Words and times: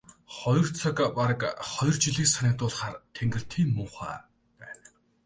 Хоёр 0.37 0.67
цаг 0.79 0.97
бараг 1.17 1.41
хоёр 1.71 1.95
жилийг 2.03 2.27
санагдуулахаар 2.31 2.95
тэнгэр 3.15 3.43
тийм 3.51 3.69
муухай 3.77 4.17
байна. 4.59 4.87